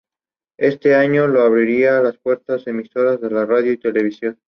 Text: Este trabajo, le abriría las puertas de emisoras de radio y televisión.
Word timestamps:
Este 0.57 0.89
trabajo, 0.89 1.27
le 1.31 1.41
abriría 1.41 2.01
las 2.01 2.17
puertas 2.17 2.65
de 2.65 2.71
emisoras 2.71 3.21
de 3.21 3.29
radio 3.29 3.71
y 3.71 3.77
televisión. 3.77 4.35